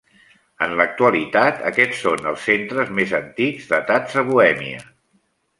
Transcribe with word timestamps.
En 0.67 0.71
l'actualitat 0.79 1.61
aquests 1.71 2.01
són 2.07 2.31
els 2.33 2.47
centres 2.49 2.91
més 3.01 3.15
antics 3.21 3.71
datats 3.77 4.21
a 4.23 4.29
Bohèmia. 4.31 4.85